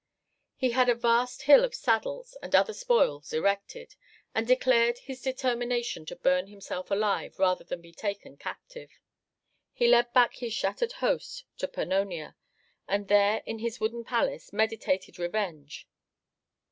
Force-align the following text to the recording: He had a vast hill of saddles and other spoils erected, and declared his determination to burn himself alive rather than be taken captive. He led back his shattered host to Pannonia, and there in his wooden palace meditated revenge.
He 0.55 0.71
had 0.71 0.89
a 0.89 0.95
vast 0.95 1.43
hill 1.43 1.63
of 1.63 1.75
saddles 1.75 2.35
and 2.41 2.55
other 2.55 2.73
spoils 2.73 3.33
erected, 3.33 3.93
and 4.33 4.47
declared 4.47 4.97
his 4.97 5.21
determination 5.21 6.07
to 6.07 6.15
burn 6.15 6.47
himself 6.47 6.89
alive 6.89 7.37
rather 7.37 7.63
than 7.63 7.81
be 7.81 7.91
taken 7.91 8.35
captive. 8.35 8.89
He 9.71 9.87
led 9.87 10.11
back 10.11 10.37
his 10.37 10.53
shattered 10.55 10.93
host 10.93 11.43
to 11.59 11.67
Pannonia, 11.67 12.35
and 12.87 13.09
there 13.09 13.43
in 13.45 13.59
his 13.59 13.79
wooden 13.79 14.03
palace 14.03 14.51
meditated 14.51 15.19
revenge. 15.19 15.87